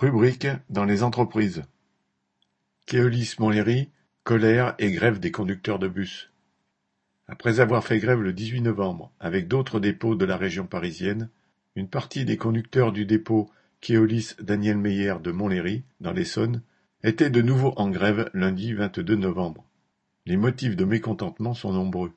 [0.00, 1.62] Rubrique dans les entreprises.
[2.86, 3.90] Keolis Montlhéry,
[4.24, 6.30] colère et grève des conducteurs de bus.
[7.28, 11.28] Après avoir fait grève le 18 novembre avec d'autres dépôts de la région parisienne,
[11.76, 13.50] une partie des conducteurs du dépôt
[13.82, 16.62] Keolis Daniel Meyer de Montlhéry, dans l'Essonne,
[17.04, 19.66] étaient de nouveau en grève lundi 22 novembre.
[20.24, 22.14] Les motifs de mécontentement sont nombreux.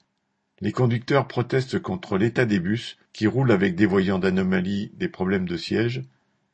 [0.61, 5.49] Les conducteurs protestent contre l'état des bus qui roulent avec des voyants d'anomalie, des problèmes
[5.49, 6.03] de siège,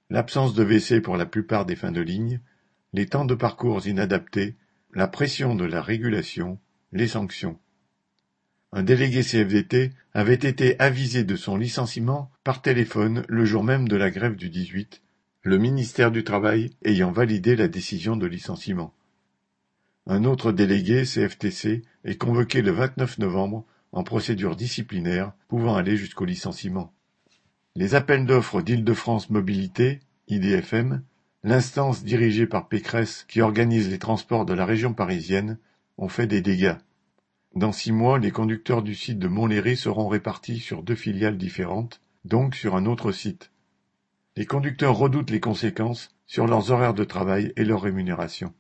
[0.10, 2.40] l'absence de WC pour la plupart des fins de ligne,
[2.94, 4.56] les temps de parcours inadaptés,
[4.94, 6.58] la pression de la régulation,
[6.92, 7.60] les sanctions.
[8.72, 13.96] Un délégué CFDT avait été avisé de son licenciement par téléphone le jour même de
[13.96, 15.02] la grève du 18,
[15.44, 18.94] le ministère du Travail ayant validé la décision de licenciement.
[20.06, 26.26] Un autre délégué CFTC est convoqué le 29 novembre en procédure disciplinaire pouvant aller jusqu'au
[26.26, 26.94] licenciement.
[27.76, 31.04] Les appels d'offres d'Île-de-France Mobilité, IDFM,
[31.44, 35.60] l'instance dirigée par Pécresse qui organise les transports de la région parisienne,
[36.00, 36.78] ont fait des dégâts.
[37.54, 42.02] Dans six mois, les conducteurs du site de Montlhéry seront répartis sur deux filiales différentes,
[42.26, 43.52] donc sur un autre site.
[44.36, 48.52] Les conducteurs redoutent les conséquences sur leurs horaires de travail et leur rémunération.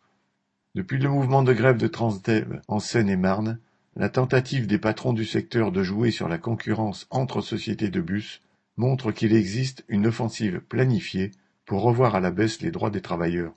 [0.76, 3.60] Depuis le mouvement de grève de Transdev en Seine-et-Marne,
[3.96, 8.42] la tentative des patrons du secteur de jouer sur la concurrence entre sociétés de bus
[8.80, 11.32] montre qu'il existe une offensive planifiée
[11.66, 13.54] pour revoir à la baisse les droits des travailleurs.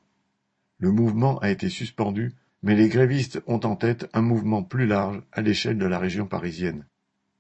[0.79, 2.33] Le mouvement a été suspendu,
[2.65, 6.27] mais les grévistes ont en tête un mouvement plus large à l'échelle de la région
[6.27, 6.87] parisienne.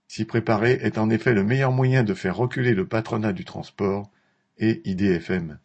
[0.07, 4.09] S'y préparer est en effet le meilleur moyen de faire reculer le patronat du transport
[4.59, 5.59] et IDFM.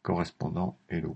[0.00, 1.10] Correspondant Hello.